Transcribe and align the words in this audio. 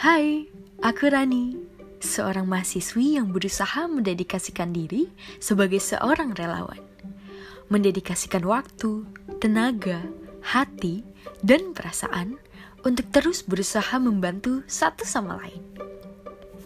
Hai, 0.00 0.48
aku 0.80 1.12
Rani, 1.12 1.60
seorang 2.00 2.48
mahasiswi 2.48 3.20
yang 3.20 3.36
berusaha 3.36 3.84
mendedikasikan 3.84 4.72
diri 4.72 5.12
sebagai 5.36 5.76
seorang 5.76 6.32
relawan. 6.32 6.80
Mendedikasikan 7.68 8.40
waktu, 8.48 9.04
tenaga, 9.44 10.00
hati, 10.40 11.04
dan 11.44 11.76
perasaan 11.76 12.40
untuk 12.80 13.12
terus 13.12 13.44
berusaha 13.44 14.00
membantu 14.00 14.64
satu 14.64 15.04
sama 15.04 15.36
lain. 15.36 15.60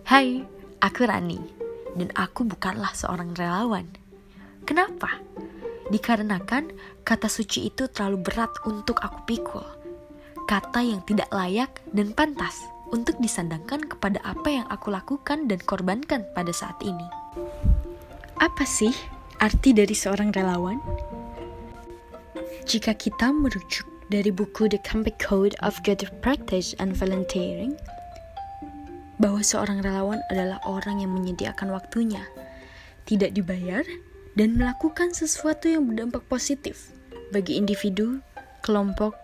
Hai, 0.07 0.47
aku 0.79 1.03
Rani, 1.03 1.43
dan 1.99 2.15
aku 2.15 2.47
bukanlah 2.47 2.95
seorang 2.95 3.35
relawan. 3.35 3.91
Kenapa? 4.63 5.11
Dikarenakan 5.91 6.71
kata 7.03 7.27
suci 7.27 7.67
itu 7.67 7.91
terlalu 7.91 8.31
berat 8.31 8.55
untuk 8.63 9.03
aku 9.03 9.27
pikul. 9.27 9.67
Kata 10.47 10.87
yang 10.87 11.03
tidak 11.03 11.35
layak 11.35 11.83
dan 11.91 12.15
pantas 12.15 12.74
untuk 12.95 13.19
disandangkan 13.19 13.83
kepada 13.91 14.23
apa 14.23 14.63
yang 14.63 14.67
aku 14.71 14.95
lakukan 14.95 15.51
dan 15.51 15.59
korbankan 15.67 16.23
pada 16.31 16.55
saat 16.55 16.79
ini. 16.87 17.11
Apa 18.39 18.63
sih 18.63 18.95
arti 19.43 19.75
dari 19.75 19.93
seorang 19.99 20.31
relawan? 20.31 20.79
Jika 22.71 22.95
kita 22.95 23.35
merujuk 23.35 23.85
dari 24.15 24.31
buku 24.31 24.71
The 24.71 24.79
Campbell 24.87 25.19
Code 25.19 25.59
of 25.67 25.75
Good 25.83 26.07
Practice 26.23 26.79
and 26.79 26.95
Volunteering, 26.95 27.75
bahwa 29.19 29.43
seorang 29.43 29.83
relawan 29.83 30.23
adalah 30.31 30.63
orang 30.67 31.03
yang 31.03 31.11
menyediakan 31.15 31.75
waktunya, 31.75 32.23
tidak 33.11 33.35
dibayar, 33.35 33.83
dan 34.35 34.59
melakukan 34.59 35.15
sesuatu 35.15 35.71
yang 35.71 35.87
berdampak 35.87 36.27
positif 36.27 36.91
bagi 37.31 37.59
individu, 37.59 38.23
kelompok, 38.67 39.15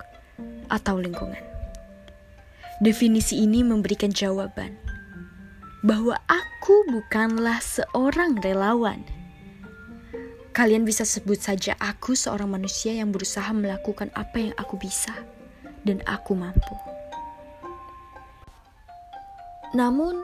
atau 0.70 0.97
lingkungan. 0.97 1.49
Definisi 2.80 3.45
ini 3.45 3.61
memberikan 3.61 4.09
jawaban 4.09 4.73
bahwa 5.84 6.17
aku 6.25 6.89
bukanlah 6.89 7.61
seorang 7.61 8.41
relawan. 8.41 9.05
Kalian 10.56 10.89
bisa 10.89 11.05
sebut 11.05 11.37
saja 11.37 11.77
aku 11.77 12.17
seorang 12.17 12.48
manusia 12.48 12.97
yang 12.97 13.12
berusaha 13.12 13.53
melakukan 13.53 14.09
apa 14.17 14.48
yang 14.48 14.56
aku 14.56 14.81
bisa 14.81 15.12
dan 15.84 16.00
aku 16.09 16.33
mampu. 16.33 16.72
Namun, 19.77 20.17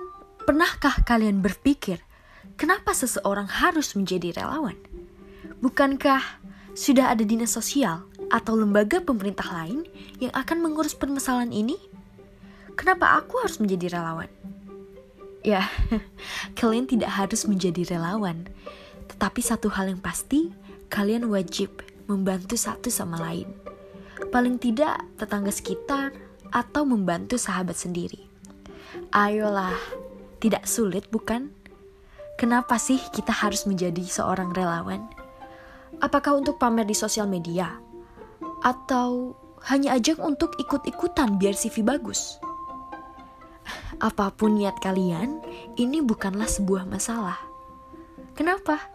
pernahkah 0.49 1.05
kalian 1.05 1.45
berpikir 1.45 2.01
kenapa 2.57 2.97
seseorang 2.97 3.53
harus 3.53 3.93
menjadi 3.93 4.33
relawan? 4.33 4.81
Bukankah 5.61 6.41
sudah 6.73 7.13
ada 7.13 7.21
dinas 7.21 7.53
sosial 7.53 8.09
atau 8.33 8.57
lembaga 8.57 9.05
pemerintah 9.05 9.53
lain 9.53 9.85
yang 10.25 10.33
akan 10.33 10.65
mengurus 10.65 10.97
permasalahan 10.97 11.53
ini? 11.53 11.96
Kenapa 12.77 13.17
aku 13.19 13.41
harus 13.41 13.57
menjadi 13.57 13.97
relawan? 13.97 14.29
Ya, 15.41 15.67
kalian 16.61 16.85
tidak 16.85 17.09
harus 17.09 17.49
menjadi 17.49 17.97
relawan, 17.97 18.47
tetapi 19.09 19.41
satu 19.41 19.73
hal 19.73 19.89
yang 19.89 20.03
pasti, 20.03 20.53
kalian 20.93 21.27
wajib 21.33 21.83
membantu 22.05 22.55
satu 22.55 22.93
sama 22.93 23.17
lain. 23.19 23.49
Paling 24.29 24.61
tidak 24.61 25.01
tetangga 25.17 25.49
sekitar 25.49 26.13
atau 26.53 26.85
membantu 26.85 27.41
sahabat 27.41 27.75
sendiri. 27.79 28.29
Ayolah, 29.15 29.77
tidak 30.39 30.69
sulit 30.69 31.09
bukan? 31.09 31.49
Kenapa 32.37 32.77
sih 32.77 33.01
kita 33.17 33.33
harus 33.33 33.65
menjadi 33.65 34.05
seorang 34.05 34.53
relawan? 34.53 35.09
Apakah 36.05 36.37
untuk 36.37 36.61
pamer 36.61 36.85
di 36.85 36.93
sosial 36.93 37.25
media? 37.25 37.81
Atau 38.61 39.33
hanya 39.73 39.97
ajak 39.97 40.21
untuk 40.21 40.53
ikut-ikutan 40.61 41.41
biar 41.41 41.57
CV 41.57 41.81
bagus? 41.81 42.37
Apa 43.99 44.33
pun 44.35 44.59
niat 44.59 44.79
kalian, 44.83 45.41
ini 45.81 46.05
bukanlah 46.05 46.49
sebuah 46.49 46.85
masalah. 46.85 47.41
Kenapa? 48.37 48.93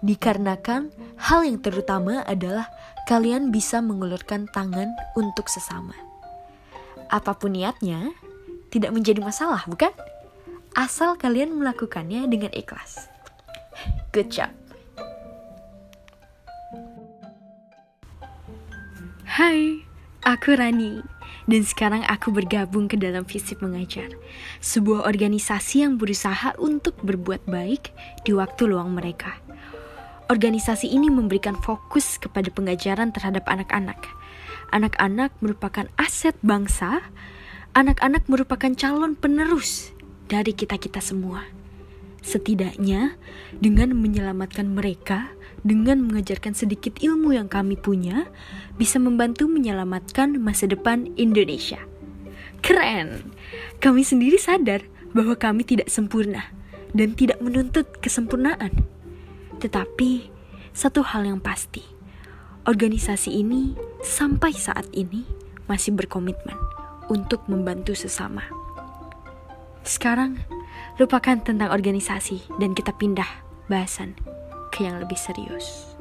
Dikarenakan 0.00 0.90
hal 1.20 1.40
yang 1.44 1.60
terutama 1.60 2.24
adalah 2.24 2.66
kalian 3.04 3.52
bisa 3.52 3.84
mengulurkan 3.84 4.48
tangan 4.50 4.90
untuk 5.14 5.46
sesama. 5.46 5.94
Apa 7.12 7.36
pun 7.36 7.52
niatnya, 7.54 8.14
tidak 8.70 8.94
menjadi 8.94 9.20
masalah, 9.20 9.66
bukan? 9.66 9.90
Asal 10.78 11.18
kalian 11.18 11.58
melakukannya 11.58 12.30
dengan 12.30 12.54
ikhlas. 12.54 13.10
Good 14.14 14.30
job. 14.30 14.50
Hai, 19.30 19.86
aku 20.26 20.58
Rani 20.58 21.19
dan 21.50 21.66
sekarang 21.66 22.06
aku 22.06 22.30
bergabung 22.30 22.86
ke 22.86 22.94
dalam 22.94 23.26
Visip 23.26 23.58
Mengajar, 23.58 24.14
sebuah 24.62 25.02
organisasi 25.02 25.82
yang 25.82 25.98
berusaha 25.98 26.54
untuk 26.62 26.94
berbuat 27.02 27.50
baik 27.50 27.90
di 28.22 28.30
waktu 28.30 28.70
luang 28.70 28.94
mereka. 28.94 29.34
Organisasi 30.30 30.94
ini 30.94 31.10
memberikan 31.10 31.58
fokus 31.58 32.22
kepada 32.22 32.54
pengajaran 32.54 33.10
terhadap 33.10 33.50
anak-anak. 33.50 33.98
Anak-anak 34.70 35.34
merupakan 35.42 35.90
aset 35.98 36.38
bangsa, 36.38 37.02
anak-anak 37.74 38.30
merupakan 38.30 38.70
calon 38.78 39.18
penerus 39.18 39.90
dari 40.30 40.54
kita-kita 40.54 41.02
semua. 41.02 41.42
Setidaknya, 42.22 43.18
dengan 43.58 43.90
menyelamatkan 43.98 44.70
mereka, 44.70 45.34
dengan 45.60 46.00
mengajarkan 46.08 46.56
sedikit 46.56 47.00
ilmu 47.00 47.36
yang 47.36 47.48
kami 47.48 47.76
punya, 47.76 48.28
bisa 48.80 48.96
membantu 48.96 49.48
menyelamatkan 49.48 50.40
masa 50.40 50.64
depan 50.64 51.12
Indonesia. 51.20 51.80
Keren! 52.60 53.32
Kami 53.80 54.04
sendiri 54.04 54.36
sadar 54.36 54.84
bahwa 55.16 55.34
kami 55.36 55.64
tidak 55.64 55.88
sempurna 55.88 56.52
dan 56.92 57.16
tidak 57.16 57.40
menuntut 57.40 57.88
kesempurnaan. 58.00 58.84
Tetapi, 59.60 60.28
satu 60.72 61.04
hal 61.04 61.28
yang 61.28 61.40
pasti, 61.40 61.84
organisasi 62.64 63.32
ini 63.36 63.76
sampai 64.00 64.52
saat 64.54 64.88
ini 64.96 65.24
masih 65.68 65.96
berkomitmen 65.96 66.56
untuk 67.08 67.44
membantu 67.48 67.92
sesama. 67.92 68.44
Sekarang, 69.84 70.40
lupakan 71.00 71.40
tentang 71.40 71.72
organisasi 71.72 72.60
dan 72.60 72.76
kita 72.76 72.92
pindah 72.94 73.28
bahasan 73.66 74.14
yang 74.80 74.96
lebih 74.98 75.16
serius. 75.20 75.92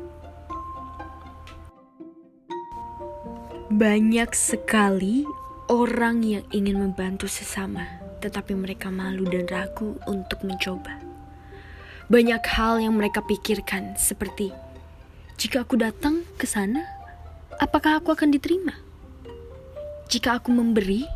Banyak 3.69 4.33
sekali 4.33 5.27
orang 5.69 6.25
yang 6.25 6.45
ingin 6.49 6.81
membantu 6.81 7.29
sesama, 7.29 7.85
tetapi 8.23 8.57
mereka 8.57 8.89
malu 8.89 9.29
dan 9.29 9.45
ragu 9.45 9.99
untuk 10.09 10.41
mencoba. 10.41 10.97
Banyak 12.09 12.41
hal 12.57 12.81
yang 12.81 12.97
mereka 12.97 13.21
pikirkan, 13.21 13.93
seperti 13.93 14.49
jika 15.39 15.63
aku 15.63 15.79
datang 15.79 16.27
ke 16.35 16.43
sana, 16.43 16.83
apakah 17.63 18.03
aku 18.03 18.11
akan 18.11 18.27
diterima? 18.27 18.75
Jika 20.11 20.35
aku 20.35 20.51
memberi, 20.51 21.07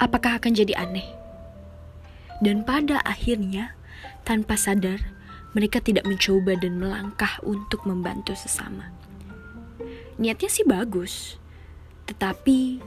apakah 0.00 0.40
akan 0.40 0.56
jadi 0.56 0.72
aneh? 0.72 1.04
Dan 2.40 2.64
pada 2.64 3.04
akhirnya, 3.04 3.76
tanpa 4.24 4.56
sadar, 4.56 5.04
mereka 5.58 5.82
tidak 5.82 6.06
mencoba 6.06 6.54
dan 6.54 6.78
melangkah 6.78 7.42
untuk 7.42 7.82
membantu 7.82 8.38
sesama. 8.38 8.94
Niatnya 10.14 10.46
sih 10.46 10.62
bagus, 10.62 11.34
tetapi 12.06 12.78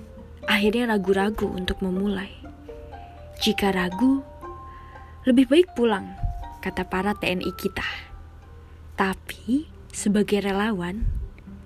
akhirnya 0.47 0.95
ragu-ragu 0.95 1.51
untuk 1.51 1.83
memulai. 1.83 2.31
Jika 3.43 3.75
ragu, 3.75 4.23
lebih 5.27 5.51
baik 5.51 5.75
pulang, 5.75 6.15
kata 6.63 6.87
para 6.87 7.11
TNI 7.11 7.51
kita. 7.59 7.83
Tapi 8.95 9.67
sebagai 9.91 10.39
relawan, 10.39 11.03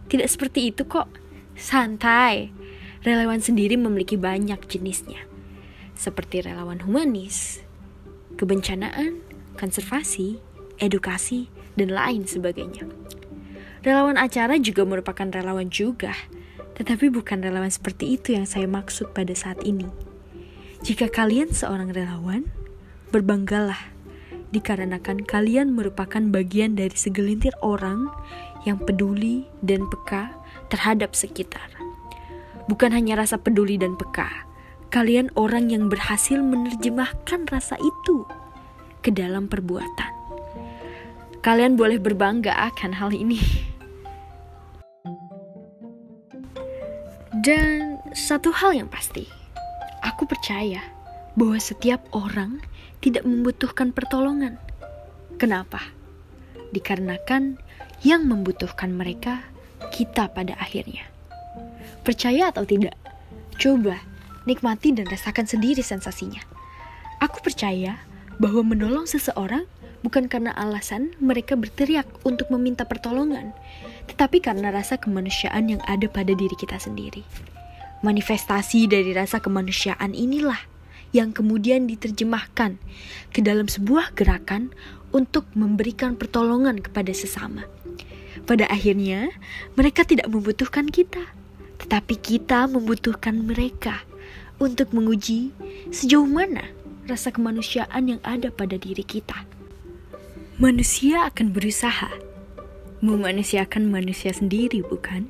tidak 0.09 0.33
seperti 0.33 0.73
itu 0.73 0.89
kok. 0.89 1.05
Santai, 1.53 2.49
relawan 3.05 3.45
sendiri 3.45 3.77
memiliki 3.77 4.17
banyak 4.17 4.57
jenisnya, 4.65 5.21
seperti 5.93 6.41
relawan 6.41 6.81
humanis, 6.81 7.61
kebencanaan, 8.41 9.21
konservasi, 9.53 10.41
edukasi, 10.79 11.51
dan 11.75 11.91
lain 11.91 12.23
sebagainya. 12.23 12.87
Relawan 13.85 14.17
acara 14.17 14.57
juga 14.57 14.81
merupakan 14.87 15.29
relawan 15.29 15.69
juga, 15.69 16.15
tetapi 16.79 17.13
bukan 17.13 17.45
relawan 17.45 17.69
seperti 17.69 18.17
itu 18.17 18.33
yang 18.33 18.49
saya 18.49 18.65
maksud 18.65 19.13
pada 19.13 19.31
saat 19.37 19.61
ini. 19.61 19.85
Jika 20.81 21.11
kalian 21.11 21.53
seorang 21.53 21.93
relawan, 21.93 22.49
berbanggalah 23.13 23.93
dikarenakan 24.49 25.27
kalian 25.27 25.75
merupakan 25.75 26.23
bagian 26.31 26.79
dari 26.79 26.95
segelintir 26.95 27.51
orang 27.59 28.07
yang 28.63 28.79
peduli 28.81 29.45
dan 29.61 29.85
peka 29.91 30.33
terhadap 30.73 31.13
sekitar. 31.13 31.69
Bukan 32.65 32.89
hanya 32.95 33.21
rasa 33.21 33.37
peduli 33.37 33.77
dan 33.77 33.93
peka, 33.93 34.47
kalian 34.89 35.29
orang 35.37 35.69
yang 35.69 35.91
berhasil 35.91 36.41
menerjemahkan 36.41 37.45
rasa 37.51 37.77
itu 37.77 38.25
ke 39.05 39.13
dalam 39.13 39.45
perbuatan. 39.45 40.14
Kalian 41.45 41.77
boleh 41.77 42.01
berbangga 42.01 42.57
akan 42.73 42.97
hal 42.97 43.13
ini. 43.13 43.37
Dan 47.45 48.01
satu 48.17 48.49
hal 48.49 48.73
yang 48.73 48.89
pasti, 48.89 49.29
aku 50.01 50.25
percaya 50.25 50.81
bahwa 51.37 51.61
setiap 51.61 52.01
orang 52.17 52.65
tidak 52.97 53.29
membutuhkan 53.29 53.93
pertolongan. 53.93 54.57
Kenapa? 55.37 55.85
Dikarenakan 56.73 57.61
yang 58.01 58.25
membutuhkan 58.25 58.89
mereka 58.89 59.45
kita 59.93 60.25
pada 60.33 60.57
akhirnya. 60.57 61.05
Percaya 62.01 62.49
atau 62.49 62.65
tidak? 62.65 62.97
Coba 63.61 64.01
nikmati 64.49 64.97
dan 64.97 65.05
rasakan 65.05 65.45
sendiri 65.45 65.85
sensasinya. 65.85 66.41
Aku 67.21 67.37
percaya 67.45 68.01
bahwa 68.41 68.65
menolong 68.65 69.05
seseorang 69.05 69.69
bukan 70.05 70.29
karena 70.29 70.53
alasan 70.53 71.17
mereka 71.17 71.57
berteriak 71.57 72.05
untuk 72.21 72.53
meminta 72.53 72.85
pertolongan, 72.85 73.57
tetapi 74.05 74.37
karena 74.37 74.69
rasa 74.69 75.01
kemanusiaan 75.01 75.65
yang 75.65 75.81
ada 75.89 76.05
pada 76.05 76.37
diri 76.37 76.53
kita 76.53 76.77
sendiri. 76.77 77.25
Manifestasi 78.05 78.85
dari 78.85 79.17
rasa 79.17 79.41
kemanusiaan 79.41 80.13
inilah 80.13 80.61
yang 81.09 81.33
kemudian 81.33 81.89
diterjemahkan 81.89 82.77
ke 83.33 83.41
dalam 83.41 83.65
sebuah 83.65 84.13
gerakan 84.13 84.69
untuk 85.09 85.49
memberikan 85.57 86.13
pertolongan 86.13 86.85
kepada 86.85 87.09
sesama. 87.17 87.65
Pada 88.45 88.69
akhirnya, 88.69 89.33
mereka 89.73 90.05
tidak 90.05 90.29
membutuhkan 90.29 90.85
kita, 90.85 91.33
tetapi 91.81 92.13
kita 92.19 92.69
membutuhkan 92.69 93.41
mereka 93.41 94.05
untuk 94.61 94.93
menguji 94.93 95.49
sejauh 95.89 96.29
mana 96.29 96.67
rasa 97.09 97.33
kemanusiaan 97.33 98.05
yang 98.05 98.21
ada 98.21 98.53
pada 98.53 98.77
diri 98.77 99.01
kita. 99.01 99.54
Manusia 100.55 101.27
akan 101.27 101.51
berusaha 101.51 102.15
memanusiakan 103.03 103.91
manusia 103.91 104.31
sendiri, 104.31 104.87
bukan? 104.87 105.27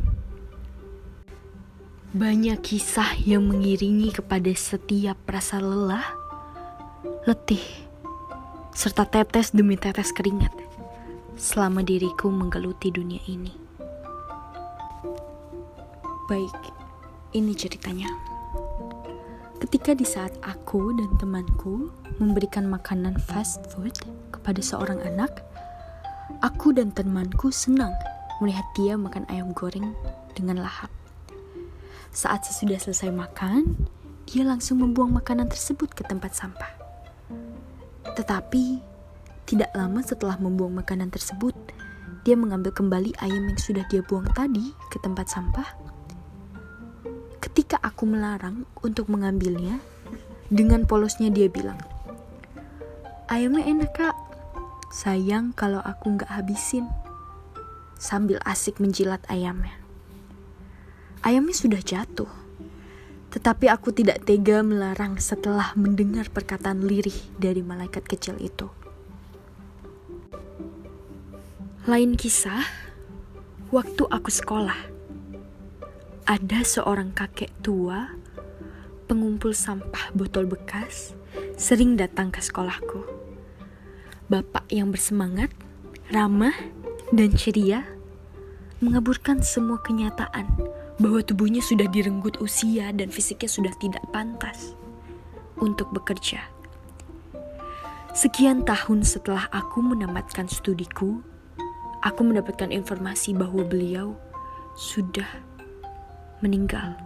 Banyak 2.13 2.61
kisah 2.61 3.17
yang 3.25 3.49
mengiringi 3.49 4.13
kepada 4.13 4.53
setiap 4.53 5.17
rasa 5.25 5.57
lelah, 5.57 6.05
letih, 7.25 7.65
serta 8.77 9.09
tetes 9.09 9.49
demi 9.49 9.73
tetes 9.81 10.13
keringat 10.13 10.53
selama 11.33 11.81
diriku 11.81 12.29
menggeluti 12.29 12.93
dunia 12.93 13.25
ini. 13.25 13.49
Baik, 16.29 16.53
ini 17.33 17.57
ceritanya. 17.57 18.13
Ketika 19.57 19.97
di 19.97 20.05
saat 20.05 20.37
aku 20.45 20.93
dan 20.93 21.09
temanku 21.17 21.89
memberikan 22.21 22.69
makanan 22.69 23.17
fast 23.25 23.65
food 23.73 23.97
kepada 24.45 24.61
seorang 24.61 25.01
anak, 25.01 25.41
aku 26.45 26.69
dan 26.69 26.93
temanku 26.93 27.49
senang 27.49 27.97
melihat 28.37 28.61
dia 28.77 28.93
makan 28.93 29.25
ayam 29.33 29.49
goreng 29.57 29.97
dengan 30.37 30.61
lahap. 30.61 30.93
Saat 32.13 32.45
sesudah 32.45 32.77
selesai 32.77 33.09
makan, 33.09 33.73
dia 34.29 34.45
langsung 34.45 34.85
membuang 34.85 35.17
makanan 35.17 35.49
tersebut 35.49 35.97
ke 35.97 36.05
tempat 36.05 36.37
sampah. 36.37 36.69
Tetapi, 38.13 38.85
tidak 39.49 39.73
lama 39.73 40.05
setelah 40.05 40.37
membuang 40.37 40.77
makanan 40.77 41.09
tersebut, 41.09 41.57
dia 42.21 42.37
mengambil 42.37 42.69
kembali 42.69 43.17
ayam 43.25 43.49
yang 43.49 43.57
sudah 43.57 43.81
dia 43.89 44.05
buang 44.05 44.29
tadi 44.37 44.77
ke 44.93 45.01
tempat 45.01 45.25
sampah. 45.25 45.73
Ketika 47.41 47.81
aku 47.81 48.05
melarang 48.05 48.69
untuk 48.85 49.09
mengambilnya, 49.09 49.81
dengan 50.53 50.85
polosnya 50.85 51.33
dia 51.33 51.49
bilang, 51.49 51.81
Ayamnya 53.25 53.65
enak 53.65 53.89
kak, 53.97 54.24
sayang 54.95 55.51
kalau 55.51 55.83
aku 55.83 56.15
nggak 56.15 56.31
habisin. 56.31 56.87
Sambil 57.99 58.39
asik 58.47 58.79
menjilat 58.79 59.19
ayamnya. 59.27 59.75
Ayamnya 61.19 61.51
sudah 61.51 61.83
jatuh. 61.83 62.31
Tetapi 63.35 63.67
aku 63.67 63.91
tidak 63.91 64.23
tega 64.23 64.63
melarang 64.63 65.19
setelah 65.19 65.75
mendengar 65.75 66.31
perkataan 66.31 66.87
lirih 66.87 67.15
dari 67.35 67.59
malaikat 67.59 68.07
kecil 68.07 68.39
itu. 68.39 68.71
Lain 71.83 72.15
kisah, 72.15 72.63
waktu 73.75 74.07
aku 74.07 74.31
sekolah, 74.31 74.79
ada 76.23 76.59
seorang 76.63 77.11
kakek 77.11 77.51
tua, 77.59 78.15
pengumpul 79.11 79.51
sampah 79.51 80.15
botol 80.15 80.47
bekas, 80.47 81.11
sering 81.59 81.99
datang 81.99 82.31
ke 82.31 82.39
sekolahku. 82.39 83.24
Bapak 84.25 84.65
yang 84.73 84.89
bersemangat, 84.89 85.53
ramah, 86.09 86.57
dan 87.13 87.37
ceria 87.37 87.85
mengaburkan 88.81 89.45
semua 89.45 89.77
kenyataan 89.85 90.49
bahwa 90.97 91.21
tubuhnya 91.21 91.61
sudah 91.61 91.85
direnggut 91.93 92.41
usia 92.41 92.89
dan 92.89 93.13
fisiknya 93.13 93.45
sudah 93.45 93.73
tidak 93.77 94.01
pantas 94.09 94.73
untuk 95.61 95.93
bekerja. 95.93 96.41
Sekian 98.17 98.65
tahun 98.65 99.05
setelah 99.05 99.45
aku 99.53 99.85
menamatkan 99.85 100.49
studiku, 100.49 101.21
aku 102.01 102.21
mendapatkan 102.25 102.73
informasi 102.73 103.37
bahwa 103.37 103.61
beliau 103.61 104.17
sudah 104.73 105.29
meninggal 106.41 106.97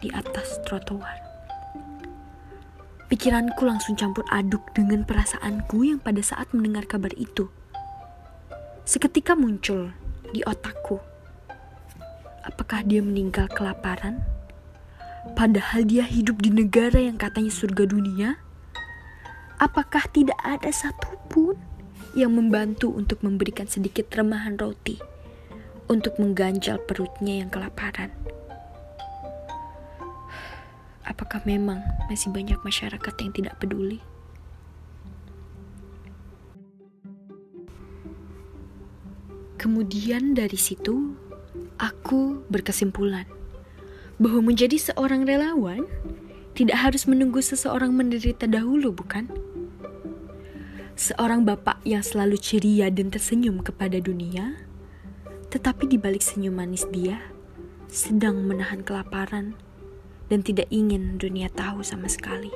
di 0.00 0.08
atas 0.16 0.64
trotoar. 0.64 1.35
Pikiranku 3.06 3.62
langsung 3.62 3.94
campur 3.94 4.26
aduk 4.34 4.66
dengan 4.74 5.06
perasaanku 5.06 5.86
yang 5.86 6.02
pada 6.02 6.18
saat 6.18 6.50
mendengar 6.50 6.90
kabar 6.90 7.14
itu. 7.14 7.46
Seketika 8.82 9.38
muncul 9.38 9.94
di 10.34 10.42
otakku 10.42 10.98
Apakah 12.46 12.86
dia 12.86 13.02
meninggal 13.02 13.50
kelaparan? 13.50 14.22
Padahal 15.34 15.82
dia 15.82 16.06
hidup 16.06 16.38
di 16.38 16.54
negara 16.54 17.02
yang 17.02 17.18
katanya 17.18 17.50
surga 17.50 17.90
dunia. 17.90 18.38
Apakah 19.58 20.06
tidak 20.14 20.38
ada 20.46 20.70
satupun 20.70 21.58
yang 22.14 22.34
membantu 22.38 22.94
untuk 22.94 23.22
memberikan 23.26 23.66
sedikit 23.66 24.06
remahan 24.14 24.54
roti 24.54 24.98
untuk 25.90 26.18
mengganjal 26.22 26.78
perutnya 26.86 27.42
yang 27.42 27.50
kelaparan? 27.50 28.14
Apakah 31.06 31.40
memang 31.46 31.80
masih 32.10 32.34
banyak 32.34 32.58
masyarakat 32.66 33.14
yang 33.22 33.32
tidak 33.32 33.54
peduli? 33.62 34.02
Kemudian 39.56 40.34
dari 40.34 40.58
situ 40.58 41.14
Aku 41.76 42.40
berkesimpulan 42.48 43.28
bahwa 44.16 44.48
menjadi 44.48 44.80
seorang 44.80 45.28
relawan 45.28 45.84
tidak 46.56 46.80
harus 46.80 47.04
menunggu 47.04 47.44
seseorang 47.44 47.92
menderita 47.92 48.48
dahulu, 48.48 48.96
bukan? 48.96 49.28
Seorang 50.96 51.44
bapak 51.44 51.84
yang 51.84 52.00
selalu 52.00 52.40
ceria 52.40 52.88
dan 52.88 53.12
tersenyum 53.12 53.60
kepada 53.60 54.00
dunia, 54.00 54.56
tetapi 55.52 55.84
di 55.84 56.00
balik 56.00 56.24
senyum 56.24 56.56
manis 56.56 56.88
dia 56.88 57.20
sedang 57.92 58.40
menahan 58.48 58.80
kelaparan 58.80 59.52
dan 60.26 60.42
tidak 60.42 60.66
ingin 60.70 61.18
dunia 61.18 61.46
tahu 61.52 61.82
sama 61.82 62.10
sekali. 62.10 62.50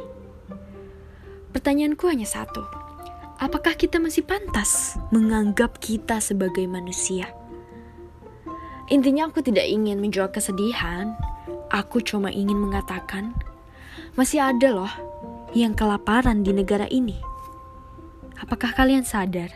Pertanyaanku 1.50 2.06
hanya 2.06 2.26
satu: 2.26 2.62
apakah 3.42 3.74
kita 3.74 3.98
masih 3.98 4.22
pantas 4.22 4.98
menganggap 5.10 5.78
kita 5.82 6.22
sebagai 6.22 6.66
manusia? 6.70 7.30
Intinya 8.90 9.30
aku 9.30 9.38
tidak 9.42 9.70
ingin 9.70 10.02
menjual 10.02 10.30
kesedihan. 10.34 11.14
Aku 11.70 12.02
cuma 12.02 12.34
ingin 12.34 12.58
mengatakan, 12.58 13.30
masih 14.18 14.42
ada 14.42 14.74
loh 14.74 14.90
yang 15.54 15.78
kelaparan 15.78 16.42
di 16.42 16.50
negara 16.50 16.90
ini. 16.90 17.14
Apakah 18.42 18.74
kalian 18.74 19.06
sadar? 19.06 19.54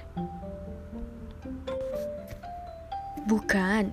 Bukan. 3.27 3.91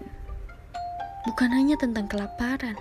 Bukan 1.26 1.50
hanya 1.50 1.74
tentang 1.82 2.06
kelaparan. 2.06 2.78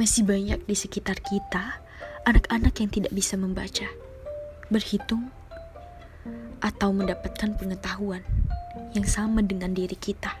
Masih 0.00 0.24
banyak 0.24 0.64
di 0.64 0.72
sekitar 0.72 1.20
kita 1.20 1.76
anak-anak 2.24 2.72
yang 2.80 2.88
tidak 2.88 3.12
bisa 3.12 3.36
membaca, 3.36 3.84
berhitung, 4.72 5.28
atau 6.64 6.96
mendapatkan 6.96 7.52
pengetahuan 7.60 8.24
yang 8.96 9.04
sama 9.04 9.44
dengan 9.44 9.76
diri 9.76 9.92
kita. 9.92 10.32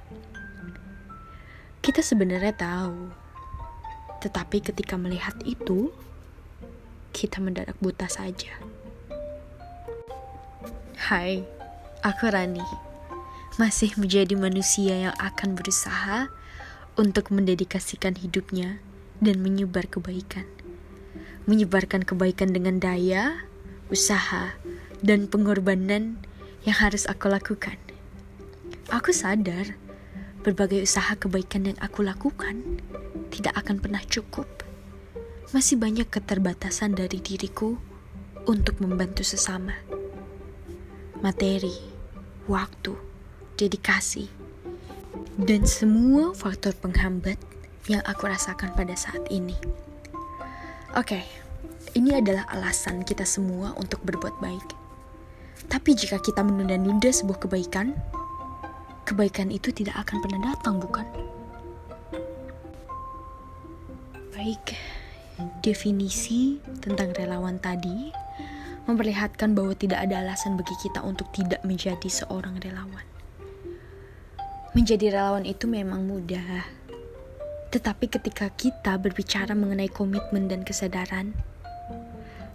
Kita 1.84 2.00
sebenarnya 2.00 2.56
tahu, 2.56 3.12
tetapi 4.24 4.72
ketika 4.72 4.96
melihat 4.96 5.36
itu, 5.44 5.92
kita 7.12 7.36
mendadak 7.44 7.76
buta 7.76 8.08
saja. 8.08 8.56
Hai, 10.96 11.44
aku 12.00 12.24
Rani. 12.24 12.64
Masih 13.60 13.92
menjadi 14.00 14.32
manusia 14.32 15.12
yang 15.12 15.16
akan 15.20 15.60
berusaha 15.60 16.32
untuk 16.96 17.28
mendedikasikan 17.28 18.16
hidupnya 18.16 18.80
dan 19.22 19.38
menyebar 19.38 19.86
kebaikan. 19.86 20.44
Menyebarkan 21.46 22.02
kebaikan 22.02 22.50
dengan 22.50 22.82
daya, 22.82 23.46
usaha, 23.88 24.58
dan 24.98 25.30
pengorbanan 25.30 26.18
yang 26.66 26.78
harus 26.78 27.06
aku 27.06 27.30
lakukan. 27.30 27.78
Aku 28.90 29.14
sadar 29.14 29.78
berbagai 30.42 30.82
usaha 30.82 31.14
kebaikan 31.14 31.70
yang 31.70 31.78
aku 31.78 32.02
lakukan 32.02 32.82
tidak 33.30 33.54
akan 33.54 33.78
pernah 33.78 34.02
cukup. 34.04 34.50
masih 35.52 35.76
banyak 35.76 36.08
keterbatasan 36.08 36.96
dari 36.96 37.20
diriku 37.20 37.76
untuk 38.48 38.80
membantu 38.80 39.20
sesama. 39.20 39.76
Materi, 41.20 41.76
waktu, 42.48 42.96
dedikasi, 43.60 44.32
dan 45.36 45.68
semua 45.68 46.32
faktor 46.32 46.72
penghambat 46.80 47.36
yang 47.90 48.02
aku 48.06 48.30
rasakan 48.30 48.70
pada 48.78 48.94
saat 48.94 49.26
ini. 49.32 49.56
Oke, 50.94 51.24
ini 51.96 52.14
adalah 52.14 52.46
alasan 52.52 53.02
kita 53.02 53.26
semua 53.26 53.74
untuk 53.74 54.04
berbuat 54.06 54.38
baik. 54.38 54.68
Tapi 55.66 55.96
jika 55.96 56.20
kita 56.20 56.44
menunda-nunda 56.44 57.08
sebuah 57.08 57.48
kebaikan, 57.48 57.96
kebaikan 59.08 59.48
itu 59.48 59.72
tidak 59.72 59.98
akan 60.04 60.20
pernah 60.20 60.40
datang, 60.52 60.78
bukan? 60.78 61.06
Baik, 64.36 64.76
definisi 65.62 66.60
tentang 66.82 67.14
relawan 67.14 67.56
tadi 67.62 68.10
memperlihatkan 68.84 69.54
bahwa 69.54 69.72
tidak 69.78 70.02
ada 70.02 70.18
alasan 70.18 70.58
bagi 70.58 70.74
kita 70.82 70.98
untuk 71.06 71.30
tidak 71.30 71.62
menjadi 71.62 72.10
seorang 72.10 72.58
relawan. 72.58 73.06
Menjadi 74.74 75.14
relawan 75.14 75.46
itu 75.46 75.70
memang 75.70 76.02
mudah, 76.08 76.66
tetapi 77.72 78.04
ketika 78.12 78.52
kita 78.52 79.00
berbicara 79.00 79.56
mengenai 79.56 79.88
komitmen 79.88 80.44
dan 80.44 80.60
kesadaran, 80.60 81.32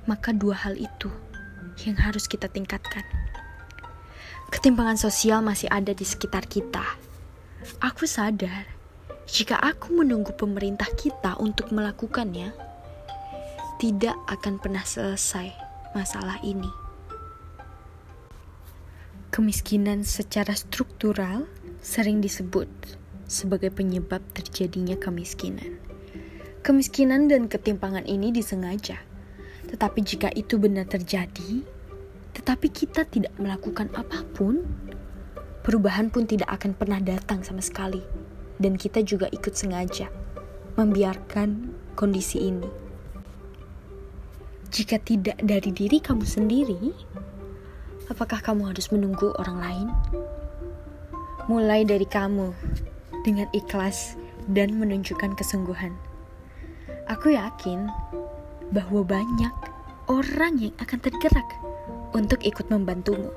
maka 0.05 0.29
dua 0.29 0.53
hal 0.53 0.77
itu 0.77 1.09
yang 1.89 1.97
harus 1.97 2.29
kita 2.29 2.45
tingkatkan. 2.45 3.01
Ketimpangan 4.53 5.01
sosial 5.01 5.41
masih 5.41 5.67
ada 5.74 5.89
di 5.91 6.05
sekitar 6.05 6.45
kita. 6.45 6.86
Aku 7.81 8.05
sadar, 8.05 8.69
jika 9.25 9.57
aku 9.57 9.91
menunggu 9.91 10.38
pemerintah 10.38 10.88
kita 10.93 11.36
untuk 11.41 11.74
melakukannya, 11.74 12.53
tidak 13.81 14.15
akan 14.29 14.62
pernah 14.62 14.86
selesai 14.86 15.51
masalah 15.97 16.38
ini. 16.45 16.69
Kemiskinan 19.33 20.05
secara 20.05 20.53
struktural 20.53 21.50
sering 21.81 22.24
disebut 22.24 22.69
sebagai 23.27 23.69
penyebab 23.69 24.24
terjadinya 24.31 24.96
kemiskinan. 24.96 25.77
Kemiskinan 26.63 27.27
dan 27.27 27.51
ketimpangan 27.51 28.07
ini 28.07 28.31
disengaja, 28.31 29.00
tetapi 29.67 30.00
jika 30.03 30.31
itu 30.31 30.55
benar 30.55 30.88
terjadi, 30.88 31.63
tetapi 32.36 32.67
kita 32.72 33.03
tidak 33.07 33.36
melakukan 33.36 33.91
apa 33.96 34.24
pun, 34.36 34.63
perubahan 35.63 36.07
pun 36.07 36.24
tidak 36.24 36.48
akan 36.60 36.72
pernah 36.75 37.00
datang 37.03 37.43
sama 37.43 37.60
sekali, 37.60 38.03
dan 38.60 38.79
kita 38.79 39.03
juga 39.03 39.27
ikut 39.31 39.53
sengaja 39.53 40.07
membiarkan 40.79 41.72
kondisi 42.00 42.48
ini. 42.48 42.67
Jika 44.67 45.00
tidak 45.00 45.39
dari 45.39 45.72
diri 45.72 46.03
kamu 46.03 46.27
sendiri, 46.27 46.91
apakah 48.12 48.43
kamu 48.43 48.75
harus 48.75 48.91
menunggu 48.91 49.31
orang 49.39 49.57
lain? 49.63 49.88
Mulai 51.48 51.88
dari 51.88 52.03
kamu 52.03 52.66
dengan 53.27 53.51
ikhlas 53.51 54.15
dan 54.48 54.79
menunjukkan 54.79 55.36
kesungguhan. 55.36 55.91
Aku 57.12 57.36
yakin 57.36 57.91
bahwa 58.72 59.03
banyak 59.03 59.51
orang 60.07 60.55
yang 60.55 60.75
akan 60.79 61.00
tergerak 61.03 61.43
untuk 62.15 62.39
ikut 62.48 62.72
membantumu. 62.72 63.27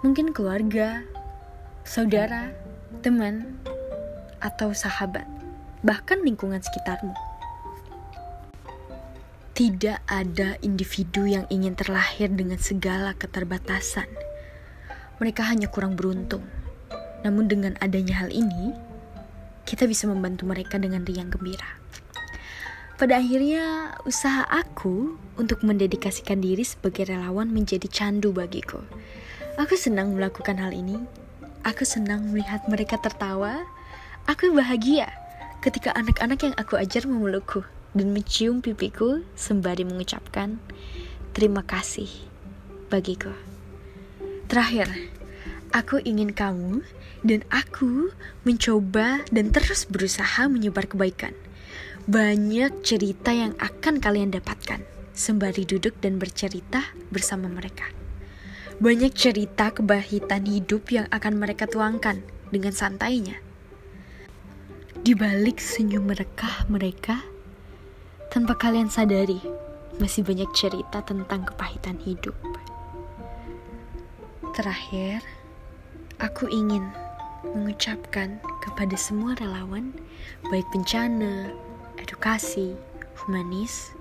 Mungkin 0.00 0.32
keluarga, 0.32 1.04
saudara, 1.84 2.48
teman, 3.04 3.60
atau 4.40 4.72
sahabat, 4.72 5.28
bahkan 5.84 6.24
lingkungan 6.24 6.64
sekitarmu. 6.64 7.12
Tidak 9.52 10.00
ada 10.08 10.56
individu 10.64 11.28
yang 11.28 11.44
ingin 11.52 11.76
terlahir 11.76 12.32
dengan 12.32 12.56
segala 12.56 13.12
keterbatasan. 13.12 14.08
Mereka 15.20 15.46
hanya 15.46 15.70
kurang 15.70 15.94
beruntung 15.94 16.42
namun 17.24 17.48
dengan 17.48 17.72
adanya 17.80 18.20
hal 18.20 18.30
ini, 18.30 18.76
kita 19.64 19.88
bisa 19.88 20.08
membantu 20.08 20.44
mereka 20.44 20.80
dengan 20.80 21.04
riang 21.04 21.32
gembira. 21.32 21.80
Pada 22.94 23.18
akhirnya, 23.18 23.96
usaha 24.06 24.46
aku 24.46 25.18
untuk 25.34 25.66
mendedikasikan 25.66 26.38
diri 26.38 26.62
sebagai 26.62 27.10
relawan 27.10 27.50
menjadi 27.50 27.90
candu 27.90 28.30
bagiku. 28.30 28.78
Aku 29.58 29.74
senang 29.74 30.14
melakukan 30.14 30.62
hal 30.62 30.70
ini. 30.70 31.02
Aku 31.66 31.82
senang 31.82 32.30
melihat 32.30 32.62
mereka 32.70 33.00
tertawa. 33.02 33.66
Aku 34.30 34.54
bahagia 34.54 35.10
ketika 35.60 35.90
anak-anak 35.98 36.38
yang 36.44 36.54
aku 36.54 36.78
ajar 36.78 37.08
memelukku 37.08 37.66
dan 37.98 38.14
mencium 38.14 38.62
pipiku 38.62 39.26
sembari 39.34 39.82
mengucapkan 39.82 40.62
terima 41.34 41.66
kasih 41.66 42.08
bagiku. 42.92 43.34
Terakhir, 44.46 44.86
Aku 45.74 45.98
ingin 45.98 46.30
kamu 46.30 46.86
dan 47.24 47.40
aku 47.48 48.12
mencoba 48.44 49.24
dan 49.32 49.48
terus 49.50 49.88
berusaha 49.88 50.44
menyebar 50.46 50.84
kebaikan. 50.84 51.32
Banyak 52.04 52.84
cerita 52.84 53.32
yang 53.32 53.56
akan 53.56 53.96
kalian 53.96 54.36
dapatkan 54.36 54.84
sembari 55.16 55.64
duduk 55.64 55.96
dan 56.04 56.20
bercerita 56.20 56.84
bersama 57.08 57.48
mereka. 57.48 57.88
Banyak 58.76 59.16
cerita 59.16 59.72
kebahitan 59.72 60.44
hidup 60.44 60.92
yang 60.92 61.08
akan 61.08 61.40
mereka 61.40 61.64
tuangkan 61.64 62.20
dengan 62.52 62.76
santainya. 62.76 63.40
Di 65.00 65.16
balik 65.16 65.60
senyum 65.64 66.04
mereka, 66.04 66.68
mereka 66.68 67.24
tanpa 68.28 68.58
kalian 68.60 68.92
sadari 68.92 69.40
masih 69.96 70.26
banyak 70.26 70.50
cerita 70.52 71.00
tentang 71.06 71.46
kepahitan 71.46 72.02
hidup. 72.02 72.34
Terakhir, 74.54 75.22
Aku 76.22 76.46
ingin 76.46 76.94
mengucapkan 77.52 78.40
kepada 78.64 78.96
semua 78.96 79.36
relawan, 79.36 79.92
baik 80.48 80.64
bencana, 80.72 81.52
edukasi, 82.00 82.72
humanis, 83.20 83.92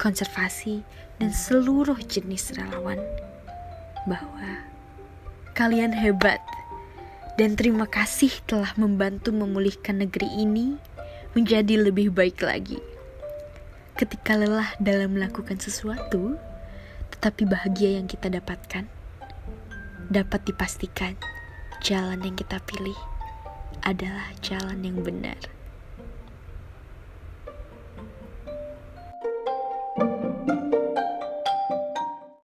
konservasi, 0.00 0.80
dan 1.20 1.32
seluruh 1.32 1.96
jenis 2.08 2.56
relawan, 2.56 3.00
bahwa 4.08 4.64
kalian 5.52 5.92
hebat 5.92 6.40
dan 7.36 7.52
terima 7.52 7.84
kasih 7.84 8.32
telah 8.48 8.72
membantu 8.80 9.32
memulihkan 9.32 10.00
negeri 10.00 10.28
ini 10.40 10.80
menjadi 11.36 11.84
lebih 11.84 12.12
baik 12.12 12.40
lagi. 12.40 12.80
Ketika 13.96 14.36
lelah 14.36 14.76
dalam 14.80 15.16
melakukan 15.16 15.60
sesuatu, 15.60 16.36
tetapi 17.12 17.48
bahagia 17.48 17.96
yang 18.00 18.08
kita 18.08 18.28
dapatkan 18.28 18.88
dapat 20.12 20.40
dipastikan 20.46 21.16
jalan 21.82 22.22
yang 22.22 22.36
kita 22.36 22.60
pilih 22.64 22.96
adalah 23.84 24.32
jalan 24.40 24.84
yang 24.84 25.00
benar. 25.02 25.55